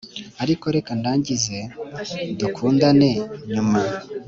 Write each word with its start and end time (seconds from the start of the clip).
ariko 0.43 0.65
reka 0.75 0.91
ndangize 0.99 1.57
dukundane 2.39 3.11
nyuma." 3.53 3.79